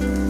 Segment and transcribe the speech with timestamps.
[0.00, 0.29] Bye.